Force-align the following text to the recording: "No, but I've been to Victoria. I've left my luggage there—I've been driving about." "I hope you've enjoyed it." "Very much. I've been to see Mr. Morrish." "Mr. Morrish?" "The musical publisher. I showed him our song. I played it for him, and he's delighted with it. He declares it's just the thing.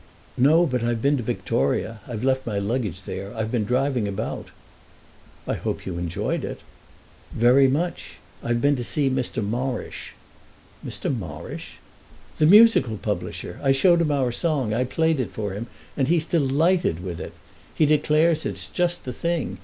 "No, 0.39 0.65
but 0.65 0.81
I've 0.81 0.99
been 0.99 1.17
to 1.17 1.21
Victoria. 1.21 1.99
I've 2.07 2.23
left 2.23 2.47
my 2.47 2.57
luggage 2.57 3.03
there—I've 3.03 3.51
been 3.51 3.65
driving 3.65 4.07
about." 4.07 4.47
"I 5.45 5.53
hope 5.53 5.85
you've 5.85 5.99
enjoyed 5.99 6.43
it." 6.43 6.61
"Very 7.33 7.67
much. 7.67 8.17
I've 8.41 8.61
been 8.61 8.75
to 8.77 8.83
see 8.83 9.11
Mr. 9.11 9.43
Morrish." 9.47 10.15
"Mr. 10.83 11.15
Morrish?" 11.15 11.77
"The 12.39 12.47
musical 12.47 12.97
publisher. 12.97 13.59
I 13.61 13.73
showed 13.73 14.01
him 14.01 14.09
our 14.11 14.31
song. 14.31 14.73
I 14.73 14.85
played 14.85 15.19
it 15.19 15.29
for 15.29 15.53
him, 15.53 15.67
and 15.95 16.07
he's 16.07 16.25
delighted 16.25 17.03
with 17.03 17.19
it. 17.19 17.33
He 17.75 17.85
declares 17.85 18.43
it's 18.43 18.69
just 18.69 19.05
the 19.05 19.13
thing. 19.13 19.59